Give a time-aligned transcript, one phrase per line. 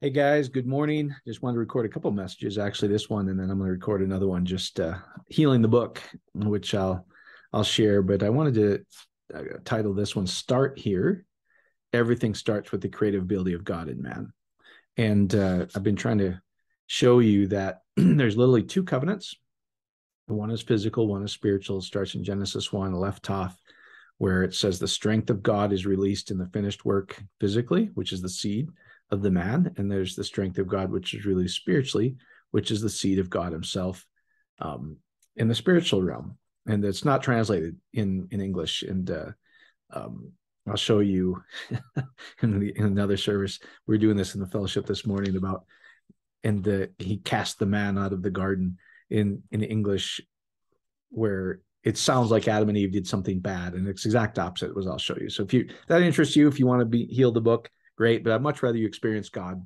[0.00, 1.12] Hey guys, good morning.
[1.26, 3.72] Just wanted to record a couple messages, actually this one, and then I'm going to
[3.72, 4.94] record another one, just uh,
[5.26, 6.00] healing the book,
[6.34, 7.04] which I'll
[7.52, 8.00] I'll share.
[8.00, 11.24] But I wanted to uh, title this one "Start Here."
[11.92, 14.32] Everything starts with the creative ability of God in man,
[14.96, 16.40] and uh, I've been trying to
[16.86, 19.34] show you that there's literally two covenants.
[20.26, 21.78] One is physical, one is spiritual.
[21.78, 23.58] It starts in Genesis one, left off
[24.18, 28.12] where it says the strength of God is released in the finished work physically, which
[28.12, 28.68] is the seed
[29.10, 32.16] of the man, and there's the strength of God, which is really spiritually,
[32.50, 34.06] which is the seed of God Himself
[34.60, 34.96] um,
[35.36, 36.36] in the spiritual realm,
[36.66, 38.82] and it's not translated in in English.
[38.82, 39.30] And uh,
[39.92, 40.32] um,
[40.68, 41.42] I'll show you
[42.42, 43.58] in, the, in another service.
[43.86, 45.64] We are doing this in the fellowship this morning about,
[46.44, 48.78] and the he cast the man out of the garden
[49.10, 50.20] in in English,
[51.10, 54.74] where it sounds like Adam and Eve did something bad, and it's exact opposite.
[54.74, 55.30] Was I'll show you.
[55.30, 58.24] So if you that interests you, if you want to be heal the book, great,
[58.24, 59.60] but I'd much rather you experience God.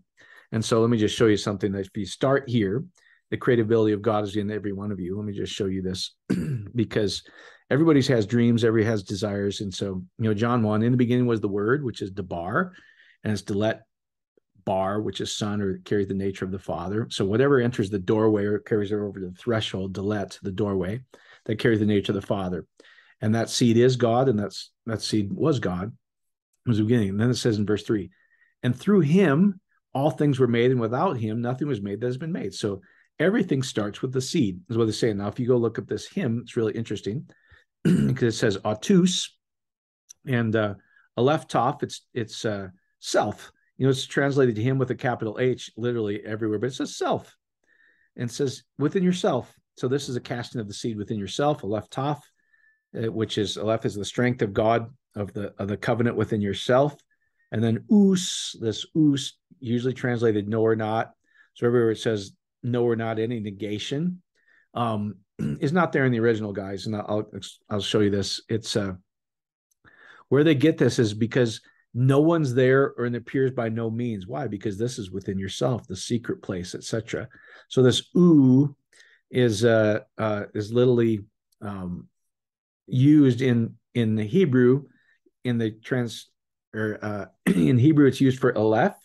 [0.51, 2.85] And so let me just show you something that if you start here,
[3.31, 5.17] the creativity of God is in every one of you.
[5.17, 6.15] Let me just show you this
[6.75, 7.23] because
[7.71, 9.61] everybody's has dreams, every has desires.
[9.61, 12.73] And so, you know, John 1, in the beginning was the word, which is debar,
[13.23, 13.83] and it's to let
[14.65, 17.07] bar, which is son or carries the nature of the father.
[17.11, 21.01] So whatever enters the doorway or carries it over the threshold, delet, the doorway,
[21.45, 22.67] that carries the nature of the father.
[23.21, 25.93] And that seed is God, and that's that seed was God.
[26.67, 27.11] was the beginning.
[27.11, 28.11] And then it says in verse three,
[28.63, 29.61] and through him,
[29.95, 32.55] all things were made, and without him, nothing was made that has been made.
[32.55, 32.81] So
[33.19, 35.13] everything starts with the seed, is what they say.
[35.13, 37.29] Now, if you go look up this hymn, it's really interesting
[37.85, 39.29] because it says autus
[40.27, 40.75] and uh,
[41.17, 42.69] aleph toph, it's it's uh,
[43.01, 43.53] self.
[43.77, 46.97] You know, it's translated to him with a capital H literally everywhere, but it says
[46.97, 47.37] self
[48.17, 49.53] and says within yourself.
[49.77, 52.21] So this is a casting of the seed within yourself, aleph toph,
[52.97, 56.41] uh, which is aleph is the strength of God of the of the covenant within
[56.41, 56.97] yourself.
[57.53, 61.13] And then us, this us, usually translated no or not.
[61.55, 64.23] So everywhere it says no or not, any negation,
[64.75, 66.87] um, is not there in the original, guys.
[66.87, 67.31] And I'll
[67.71, 68.41] I'll show you this.
[68.49, 68.95] It's uh,
[70.31, 71.61] where they get this is because
[71.95, 74.27] no one's there or it appears by no means.
[74.27, 74.47] Why?
[74.49, 77.29] Because this is within yourself, the secret place, etc.
[77.69, 78.75] So this u
[79.31, 81.25] is uh, uh is literally
[81.61, 82.09] um,
[82.87, 84.85] used in in the Hebrew
[85.45, 86.31] in the trans
[86.75, 88.97] or uh, in Hebrew, it's used for Aleph,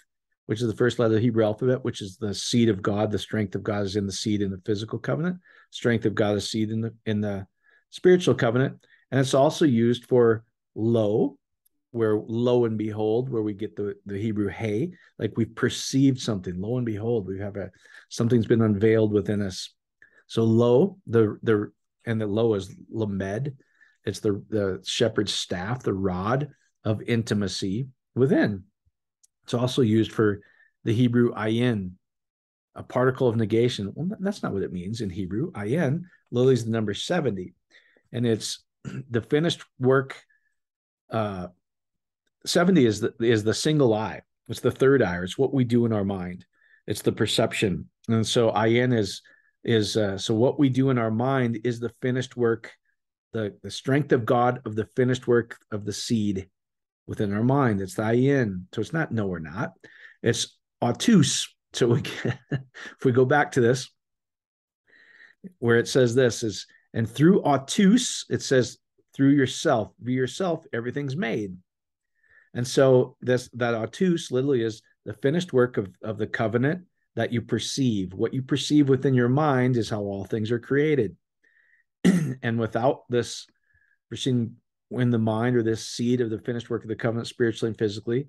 [0.46, 3.12] which is the first letter of the Hebrew alphabet, which is the seed of God.
[3.12, 5.38] The strength of God is in the seed in the physical covenant.
[5.72, 7.46] Strength of God is seed in the in the
[7.90, 10.44] spiritual covenant, and it's also used for
[10.76, 11.38] lo,
[11.92, 16.60] where lo and behold, where we get the the Hebrew hey, like we've perceived something.
[16.60, 17.72] Lo and behold, we have a
[18.10, 19.74] something's been unveiled within us.
[20.28, 21.72] So lo, the the
[22.06, 23.54] and the lo is lamed.
[24.06, 26.50] It's the the shepherd's staff, the rod
[26.88, 28.64] of intimacy within.
[29.44, 30.40] It's also used for
[30.86, 31.92] the Hebrew ayin,
[32.76, 33.92] a particle of negation.
[33.94, 35.52] Well, that's not what it means in Hebrew.
[35.52, 37.54] Ayin, is the number 70.
[38.14, 38.64] And it's
[39.10, 40.16] the finished work.
[41.12, 41.48] Uh,
[42.46, 44.22] 70 is the, is the single eye.
[44.48, 45.20] It's the third eye.
[45.22, 46.46] It's what we do in our mind.
[46.88, 47.90] It's the perception.
[48.08, 49.22] And so ayin is
[49.66, 52.72] is uh, so what we do in our mind is the finished work,
[53.34, 56.48] the the strength of God of the finished work of the seed
[57.08, 57.82] within our mind.
[57.82, 58.66] It's the ayin.
[58.74, 59.74] So it's not no or not.
[60.22, 61.48] It's autus.
[61.74, 63.90] So we can, if we go back to this,
[65.60, 68.78] where it says this is, and through autus, it says
[69.16, 71.56] through yourself, be yourself, everything's made.
[72.54, 76.86] And so this that autus literally is the finished work of, of the covenant
[77.16, 78.14] that you perceive.
[78.14, 81.16] What you perceive within your mind is how all things are created.
[82.04, 83.48] and without this
[84.10, 84.56] perceiving
[84.92, 87.78] in the mind or this seed of the finished work of the covenant spiritually and
[87.78, 88.28] physically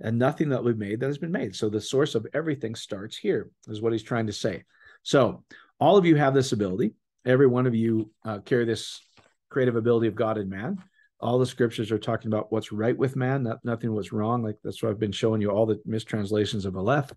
[0.00, 1.54] and nothing that we've made that has been made.
[1.54, 4.64] So the source of everything starts here is what he's trying to say.
[5.02, 5.44] So
[5.78, 6.94] all of you have this ability.
[7.26, 9.00] Every one of you uh, carry this
[9.50, 10.78] creative ability of god and man.
[11.20, 14.42] All the scriptures are talking about what's right with man not nothing was wrong.
[14.42, 17.12] Like that's what i've been showing you all the mistranslations of aleph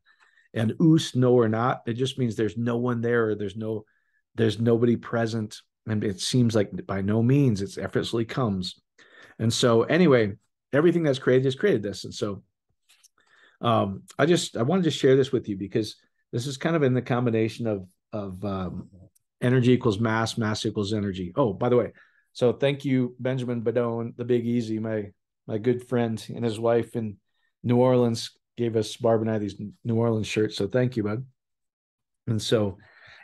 [0.54, 1.84] and us no or not.
[1.88, 3.86] It just means there's no one there or there's no
[4.36, 5.57] there's nobody present.
[5.88, 8.81] And it seems like by no means it's effortlessly comes
[9.40, 10.34] and so anyway,
[10.72, 12.04] everything that's created has created this.
[12.04, 12.44] And so
[13.62, 15.96] um, I just I wanted to share this with you because
[16.32, 18.90] this is kind of in the combination of of um,
[19.42, 21.32] energy equals mass, mass equals energy.
[21.36, 21.92] Oh, by the way,
[22.34, 25.12] so thank you, Benjamin Badone, the Big Easy, my
[25.48, 27.18] my good friend and his wife in
[27.64, 30.58] New Orleans gave us Barb and I these New Orleans shirts.
[30.58, 31.26] So thank you, bud.
[32.28, 32.78] And so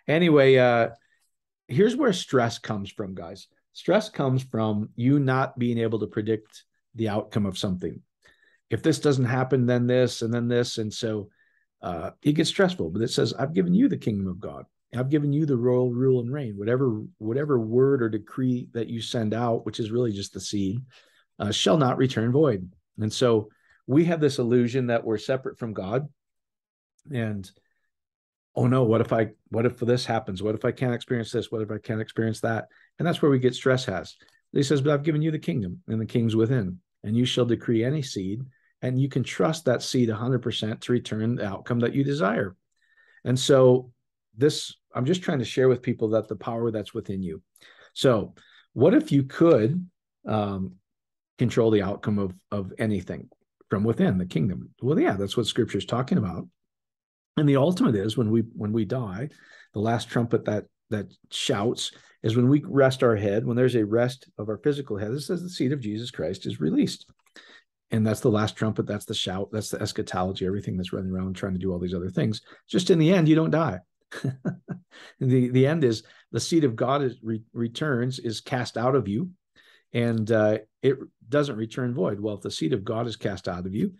[0.08, 0.90] anyway, uh
[1.68, 3.48] here's where stress comes from, guys.
[3.74, 6.64] Stress comes from you not being able to predict
[6.96, 8.02] the outcome of something.
[8.70, 10.78] If this doesn't happen, then this, and then this.
[10.78, 11.30] And so
[11.82, 12.90] uh, it gets stressful.
[12.90, 14.66] But it says, I've given you the kingdom of God.
[14.96, 16.58] I've given you the royal rule and reign.
[16.58, 20.82] Whatever whatever word or decree that you send out, which is really just the seed,
[21.38, 22.72] uh, shall not return void.
[23.00, 23.50] And so
[23.86, 26.08] we have this illusion that we're separate from God,
[27.12, 27.50] and
[28.56, 30.42] oh no, what if I what if this happens?
[30.42, 31.52] What if I can't experience this?
[31.52, 32.66] What if I can't experience that?
[33.00, 34.16] And that's where we get stress has.
[34.52, 37.46] He says, But I've given you the kingdom, and the king's within, and you shall
[37.46, 38.42] decree any seed,
[38.82, 42.56] and you can trust that seed 100% to return the outcome that you desire.
[43.24, 43.92] And so
[44.38, 47.42] this I'm just trying to share with people that the power that's within you.
[47.94, 48.34] So,
[48.74, 49.88] what if you could
[50.28, 50.76] um,
[51.38, 53.30] control the outcome of of anything
[53.70, 54.70] from within the kingdom?
[54.82, 56.48] Well, yeah, that's what Scripture is talking about.
[57.38, 59.30] And the ultimate is when we when we die,
[59.74, 61.92] the last trumpet that that shouts
[62.24, 63.46] is when we rest our head.
[63.46, 66.46] When there's a rest of our physical head, this says the seed of Jesus Christ
[66.46, 67.06] is released
[67.92, 71.34] and that's the last trumpet that's the shout that's the eschatology everything that's running around
[71.34, 73.80] trying to do all these other things just in the end you don't die
[75.20, 79.08] the the end is the seed of God is re, returns is cast out of
[79.08, 79.30] you,
[79.94, 80.98] and uh, it
[81.28, 82.20] doesn't return void.
[82.20, 83.94] Well, if the seed of God is cast out of you,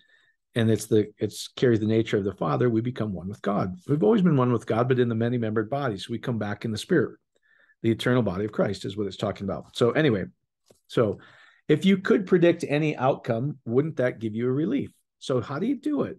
[0.56, 3.78] and it's the it's carries the nature of the Father, we become one with God.
[3.88, 6.66] We've always been one with God, but in the many membered bodies, we come back
[6.66, 7.20] in the Spirit.
[7.82, 9.76] The eternal body of Christ is what it's talking about.
[9.76, 10.26] So anyway,
[10.88, 11.20] so
[11.68, 14.92] if you could predict any outcome, wouldn't that give you a relief?
[15.20, 16.18] So how do you do it?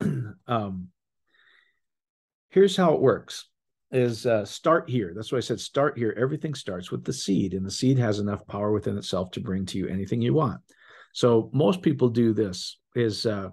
[0.46, 0.88] um,
[2.50, 3.46] here's how it works
[3.90, 7.52] is uh, start here that's why i said start here everything starts with the seed
[7.52, 10.60] and the seed has enough power within itself to bring to you anything you want
[11.12, 13.50] so most people do this is uh,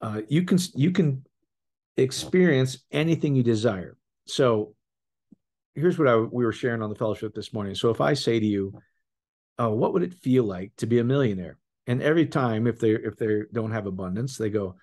[0.00, 1.24] uh, you can you can
[1.96, 3.96] experience anything you desire
[4.26, 4.74] so
[5.74, 8.38] here's what I, we were sharing on the fellowship this morning so if i say
[8.38, 8.72] to you
[9.58, 11.58] oh what would it feel like to be a millionaire
[11.88, 14.76] and every time if they if they don't have abundance they go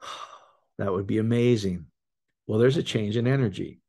[0.78, 1.86] that would be amazing.
[2.46, 3.80] Well, there's a change in energy.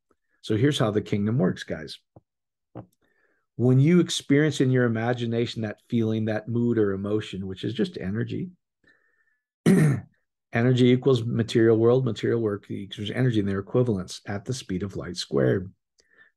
[0.42, 1.98] So here's how the kingdom works, guys.
[3.58, 7.98] When you experience in your imagination that feeling, that mood or emotion, which is just
[7.98, 8.50] energy,
[9.66, 14.96] energy equals material world, material work equals energy, and their equivalents at the speed of
[14.96, 15.72] light squared.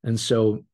[0.03, 0.65] And so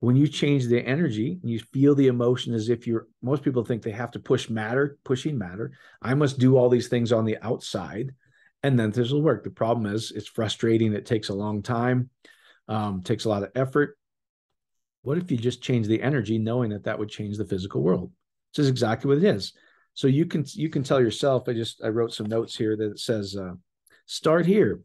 [0.00, 3.82] when you change the energy you feel the emotion as if you're most people think
[3.82, 5.72] they have to push matter pushing matter
[6.02, 8.12] i must do all these things on the outside
[8.66, 9.44] and then this will work.
[9.44, 10.92] The problem is it's frustrating.
[10.92, 12.10] It takes a long time,
[12.66, 13.96] um, takes a lot of effort.
[15.06, 18.10] What if you just change the energy, knowing that that would change the physical world?
[18.52, 19.52] This is exactly what it is.
[19.94, 21.48] So you can you can tell yourself.
[21.48, 23.52] I just I wrote some notes here that says uh,
[24.06, 24.80] start here.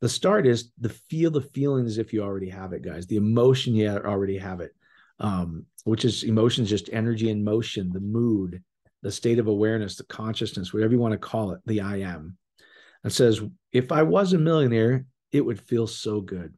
[0.00, 3.06] The start is the feel the feeling as if you already have it, guys.
[3.06, 4.74] The emotion you already have it,
[5.20, 8.62] um, which is emotions, just energy and motion, the mood,
[9.02, 12.38] the state of awareness, the consciousness, whatever you want to call it, the I am.
[13.04, 13.42] It says,
[13.72, 16.54] if I was a millionaire, it would feel so good.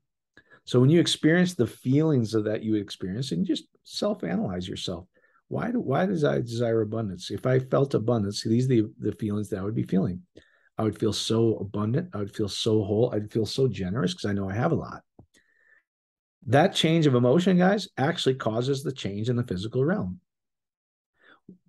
[0.65, 5.07] So when you experience the feelings of that you experience, and just self-analyze yourself.
[5.49, 7.31] Why do why does I desire abundance?
[7.31, 10.23] If I felt abundance, these are the, the feelings that I would be feeling.
[10.79, 12.11] I would feel so abundant.
[12.15, 13.13] I would feel so whole.
[13.15, 15.03] I'd feel so generous because I know I have a lot.
[16.47, 20.21] That change of emotion, guys, actually causes the change in the physical realm.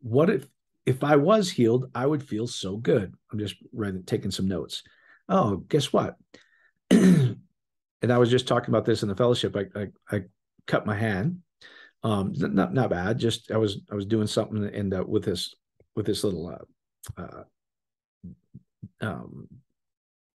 [0.02, 0.48] What if
[0.86, 3.14] if I was healed, I would feel so good.
[3.32, 3.56] I'm just
[4.06, 4.84] taking some notes.
[5.28, 6.16] Oh, guess what?
[8.06, 9.56] and I was just talking about this in the fellowship.
[9.56, 10.22] I I, I
[10.68, 11.40] cut my hand.
[12.04, 13.18] Um, not not bad.
[13.18, 15.56] Just I was I was doing something and uh, with this
[15.96, 16.50] with this little
[17.18, 17.44] uh, uh,
[19.02, 19.48] um,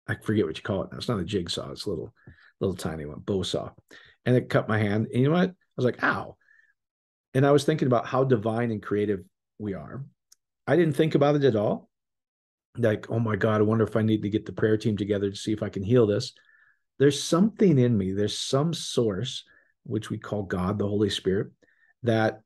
[0.07, 0.97] I forget what you call it now.
[0.97, 1.71] It's not a jigsaw.
[1.71, 2.11] It's a little
[2.59, 3.69] little tiny one, bow saw,
[4.25, 5.07] and it cut my hand.
[5.13, 5.49] And you know what?
[5.49, 6.35] I was like, ow.
[7.35, 9.21] And I was thinking about how divine and creative
[9.59, 10.03] we are
[10.69, 11.89] I didn't think about it at all.
[12.77, 15.31] Like, oh my God, I wonder if I need to get the prayer team together
[15.31, 16.33] to see if I can heal this.
[16.99, 19.43] There's something in me, there's some source,
[19.83, 21.47] which we call God, the Holy Spirit,
[22.03, 22.41] that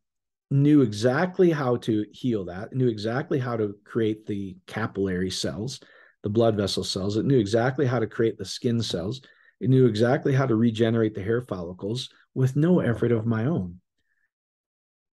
[0.52, 5.80] knew exactly how to heal that, knew exactly how to create the capillary cells,
[6.22, 7.18] the blood vessel cells.
[7.18, 9.22] It knew exactly how to create the skin cells.
[9.60, 13.80] It knew exactly how to regenerate the hair follicles with no effort of my own.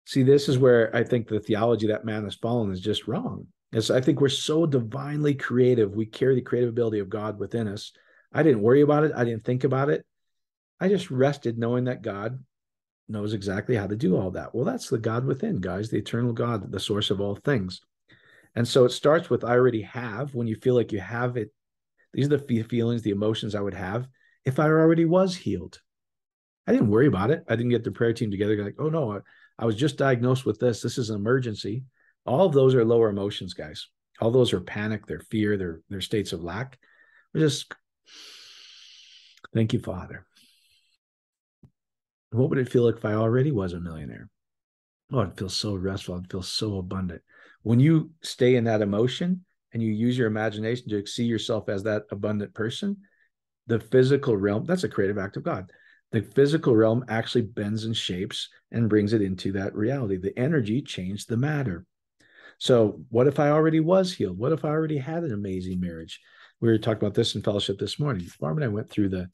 [0.05, 3.47] See, this is where I think the theology that man has fallen is just wrong.
[3.71, 5.95] Is I think we're so divinely creative.
[5.95, 7.91] We carry the creative ability of God within us.
[8.33, 9.11] I didn't worry about it.
[9.15, 10.05] I didn't think about it.
[10.79, 12.43] I just rested knowing that God
[13.07, 14.53] knows exactly how to do all that.
[14.53, 17.81] Well, that's the God within, guys, the eternal God, the source of all things.
[18.55, 20.33] And so it starts with I already have.
[20.35, 21.51] When you feel like you have it,
[22.13, 24.07] these are the feelings, the emotions I would have
[24.45, 25.79] if I already was healed.
[26.65, 27.43] I didn't worry about it.
[27.47, 29.21] I didn't get the prayer team together like, oh no,
[29.57, 30.81] I was just diagnosed with this.
[30.81, 31.83] This is an emergency.
[32.25, 33.87] All of those are lower emotions, guys.
[34.21, 36.77] all those are panic, their fear, their their states of lack.
[37.33, 37.73] We're just
[39.53, 40.25] thank you, Father.
[42.31, 44.29] What would it feel like if I already was a millionaire?
[45.11, 46.17] Oh, it feels so restful.
[46.17, 47.21] It feels so abundant.
[47.63, 51.83] When you stay in that emotion and you use your imagination to see yourself as
[51.83, 52.97] that abundant person,
[53.67, 55.71] the physical realm, that's a creative act of God.
[56.11, 60.17] The physical realm actually bends and shapes and brings it into that reality.
[60.17, 61.85] The energy changed the matter.
[62.57, 64.37] So, what if I already was healed?
[64.37, 66.19] What if I already had an amazing marriage?
[66.61, 68.27] We were talking about this in fellowship this morning.
[68.39, 69.29] Barb and I went through the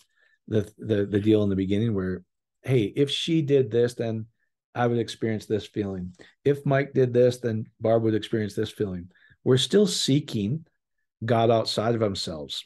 [0.48, 2.24] the the, the deal in the beginning where,
[2.62, 4.28] hey, if she did this, then
[4.76, 6.14] I would experience this feeling.
[6.44, 9.10] If Mike did this, then Barb would experience this feeling.
[9.44, 10.66] We're still seeking
[11.24, 12.64] God outside of ourselves.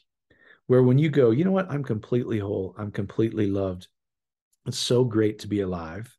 [0.67, 1.71] Where when you go, you know what?
[1.71, 2.75] I'm completely whole.
[2.77, 3.87] I'm completely loved.
[4.65, 6.15] It's so great to be alive.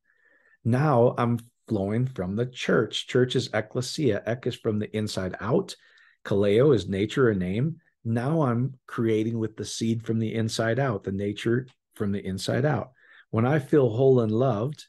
[0.65, 3.07] Now I'm flowing from the church.
[3.07, 4.23] Church is ecclesia.
[4.27, 5.77] Ek is from the inside out.
[6.25, 7.77] Kaleo is nature, a name.
[8.05, 12.65] Now I'm creating with the seed from the inside out, the nature from the inside
[12.65, 12.93] out.
[13.31, 14.87] When I feel whole and loved,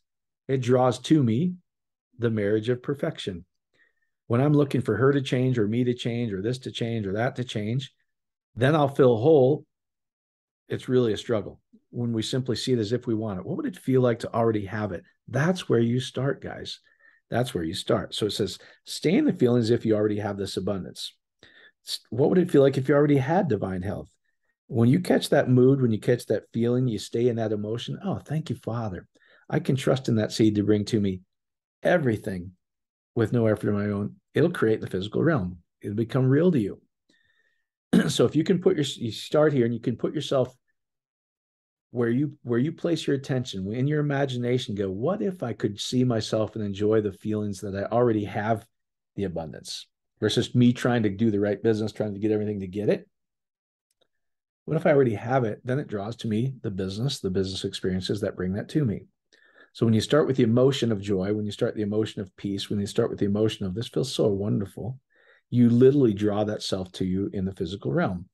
[0.48, 1.56] it draws to me
[2.18, 3.46] the marriage of perfection.
[4.28, 7.06] When I'm looking for her to change or me to change or this to change
[7.06, 7.94] or that to change,
[8.56, 9.66] then I'll feel whole.
[10.70, 13.46] It's really a struggle when we simply see it as if we want it.
[13.46, 15.04] What would it feel like to already have it?
[15.28, 16.80] That's where you start, guys.
[17.30, 18.16] That's where you start.
[18.16, 21.14] So it says, stay in the feeling as if you already have this abundance.
[22.10, 24.10] What would it feel like if you already had divine health?
[24.68, 28.00] When you catch that mood, when you catch that feeling, you stay in that emotion.
[28.04, 29.08] Oh, thank you, Father.
[29.50, 31.22] I can trust in that seed to bring to me
[31.84, 32.52] everything
[33.16, 34.16] with no effort of my own.
[34.34, 35.58] It'll create the physical realm.
[35.82, 36.82] It'll become real to you.
[38.08, 40.56] so if you can put your you start here and you can put yourself
[41.92, 45.80] where you where you place your attention in your imagination go what if i could
[45.80, 48.66] see myself and enjoy the feelings that i already have
[49.16, 49.88] the abundance
[50.22, 53.10] versus me trying to do the right business trying to get everything to get it
[54.64, 57.66] what if i already have it then it draws to me the business the business
[57.66, 59.06] experiences that bring that to me
[59.74, 62.36] so when you start with the emotion of joy when you start the emotion of
[62.38, 64.98] peace when you start with the emotion of this feels so wonderful
[65.50, 68.26] you literally draw that self to you in the physical realm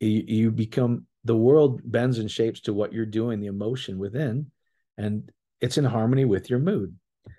[0.00, 4.50] you, you become the world bends and shapes to what you're doing, the emotion within,
[4.96, 5.30] and
[5.60, 6.96] it's in harmony with your mood.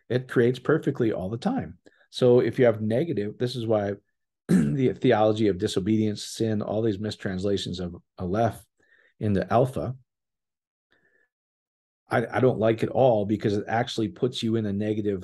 [0.10, 1.78] It creates perfectly all the time.
[2.10, 3.94] So if you have negative, this is why
[4.48, 8.64] the theology of disobedience, sin, all these mistranslations of Aleph
[9.20, 9.96] into Alpha,
[12.10, 15.24] I, I don't like it all because it actually puts you in a negative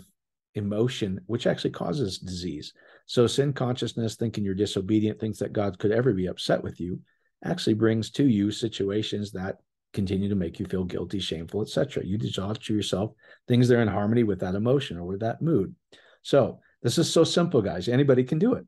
[0.56, 2.74] emotion, which actually causes disease.
[3.06, 7.00] So sin consciousness, thinking you're disobedient, thinks that God could ever be upset with you,
[7.44, 9.58] actually brings to you situations that
[9.94, 12.04] continue to make you feel guilty, shameful, etc.
[12.06, 13.12] You dissolve to yourself
[13.48, 15.76] things that are in harmony with that emotion or with that mood.
[16.24, 17.88] So this is so simple, guys.
[17.88, 18.66] Anybody can do it.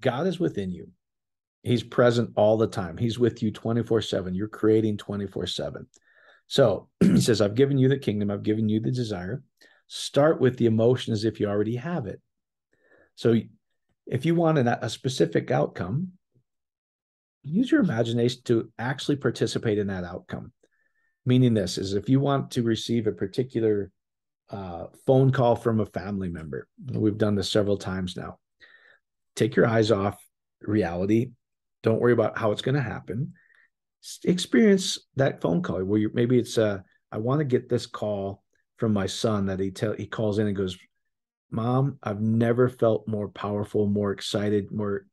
[0.00, 0.88] God is within you.
[1.62, 2.96] He's present all the time.
[2.96, 4.34] He's with you 24 7.
[4.34, 5.86] You're creating 24 7.
[6.46, 9.42] So he says, I've given you the kingdom, I've given you the desire.
[9.86, 12.20] Start with the emotion as if you already have it.
[13.14, 13.34] So
[14.06, 16.12] if you want an, a specific outcome,
[17.42, 20.52] use your imagination to actually participate in that outcome.
[21.24, 23.90] Meaning, this is if you want to receive a particular
[24.50, 28.38] uh, phone call from a family member, we've done this several times now.
[29.36, 30.16] Take your eyes off
[30.62, 31.30] reality.
[31.82, 33.34] Don't worry about how it's going to happen.
[34.24, 36.78] Experience that phone call where you maybe it's uh,
[37.10, 38.42] I want to get this call
[38.76, 40.78] from my son that he tell he calls in and goes,
[41.50, 45.06] Mom, I've never felt more powerful, more excited, more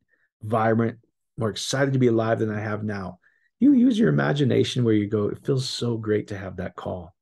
[0.44, 1.00] vibrant,
[1.38, 3.20] more excited to be alive than I have now.
[3.60, 7.15] You use your imagination where you go, it feels so great to have that call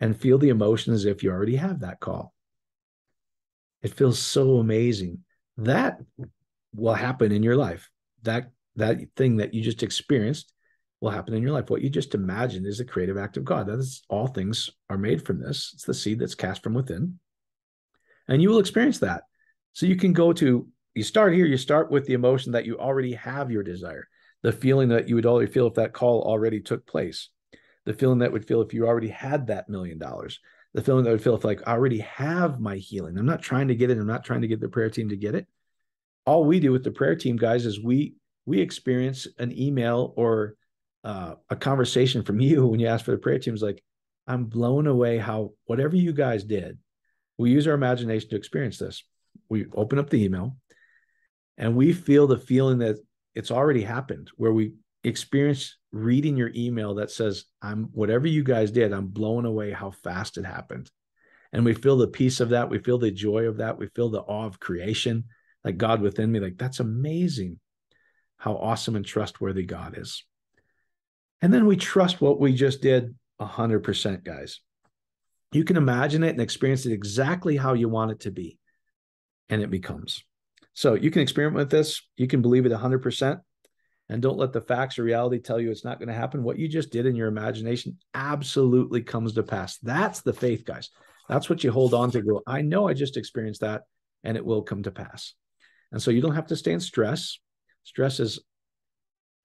[0.00, 2.34] and feel the emotion as if you already have that call.
[3.82, 5.18] It feels so amazing.
[5.58, 6.00] That
[6.74, 7.90] will happen in your life.
[8.22, 10.52] That that thing that you just experienced
[11.00, 11.70] will happen in your life.
[11.70, 13.66] What you just imagined is a creative act of God.
[13.66, 15.72] That is all things are made from this.
[15.74, 17.18] It's the seed that's cast from within.
[18.28, 19.24] And you will experience that.
[19.72, 22.78] So you can go to you start here, you start with the emotion that you
[22.78, 24.08] already have your desire,
[24.42, 27.30] the feeling that you would already feel if that call already took place,
[27.86, 30.40] the feeling that would feel if you already had that million dollars,
[30.74, 33.18] the feeling that would feel if like I already have my healing.
[33.18, 33.98] I'm not trying to get it.
[33.98, 35.46] I'm not trying to get the prayer team to get it.
[36.26, 38.14] All we do with the prayer team, guys, is we
[38.46, 40.54] we experience an email or
[41.04, 43.82] uh, a conversation from you when you ask for the prayer team is like,
[44.26, 46.78] I'm blown away how whatever you guys did,
[47.38, 49.02] we use our imagination to experience this.
[49.48, 50.56] We open up the email,
[51.56, 52.96] and we feel the feeling that
[53.34, 58.70] it's already happened where we experience reading your email that says i'm whatever you guys
[58.70, 60.90] did i'm blown away how fast it happened
[61.52, 64.10] and we feel the peace of that we feel the joy of that we feel
[64.10, 65.24] the awe of creation
[65.64, 67.58] like God within me, like that's amazing
[68.36, 70.24] how awesome and trustworthy God is.
[71.42, 74.60] And then we trust what we just did 100%, guys.
[75.52, 78.58] You can imagine it and experience it exactly how you want it to be,
[79.48, 80.22] and it becomes.
[80.74, 82.02] So you can experiment with this.
[82.16, 83.40] You can believe it 100%,
[84.10, 86.42] and don't let the facts or reality tell you it's not going to happen.
[86.42, 89.78] What you just did in your imagination absolutely comes to pass.
[89.78, 90.90] That's the faith, guys.
[91.28, 92.20] That's what you hold on to.
[92.20, 93.82] Go, I know I just experienced that,
[94.24, 95.34] and it will come to pass.
[95.92, 97.38] And so you don't have to stay in stress.
[97.84, 98.40] Stress is,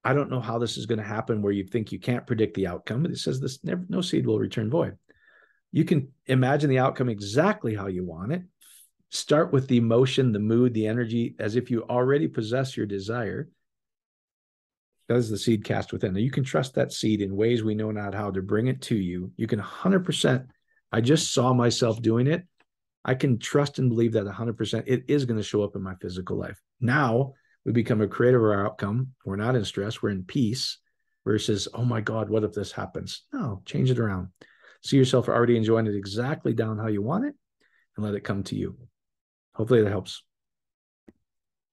[0.04, 2.56] I don't know how this is going to happen where you think you can't predict
[2.56, 3.06] the outcome.
[3.06, 4.98] It says this never, no seed will return void.
[5.72, 8.42] You can imagine the outcome exactly how you want it.
[9.12, 13.48] Start with the emotion, the mood, the energy, as if you already possess your desire.
[15.08, 16.14] Does the seed cast within?
[16.14, 18.82] Now you can trust that seed in ways we know not how to bring it
[18.84, 19.32] to you.
[19.38, 20.48] You can 100%.
[20.92, 22.46] I just saw myself doing it.
[23.04, 25.94] I can trust and believe that 100% it is going to show up in my
[26.02, 26.60] physical life.
[26.82, 27.34] Now
[27.66, 29.10] we become a creator of our outcome.
[29.26, 30.80] We're not in stress, we're in peace
[31.24, 33.24] versus, oh my God, what if this happens?
[33.32, 34.30] No, change it around.
[34.82, 37.36] See yourself already enjoying it exactly down how you want it
[37.96, 38.78] and let it come to you.
[39.54, 40.24] Hopefully that helps.